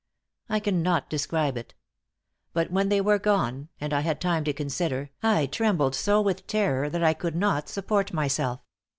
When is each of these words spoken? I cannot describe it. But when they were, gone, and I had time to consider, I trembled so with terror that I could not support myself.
I 0.49 0.59
cannot 0.59 1.11
describe 1.11 1.57
it. 1.57 1.75
But 2.53 2.71
when 2.71 2.89
they 2.89 3.01
were, 3.01 3.19
gone, 3.19 3.69
and 3.79 3.93
I 3.93 3.99
had 3.99 4.19
time 4.19 4.43
to 4.45 4.51
consider, 4.51 5.11
I 5.21 5.45
trembled 5.45 5.93
so 5.93 6.19
with 6.21 6.47
terror 6.47 6.89
that 6.89 7.03
I 7.03 7.13
could 7.13 7.35
not 7.35 7.69
support 7.69 8.11
myself. 8.11 8.61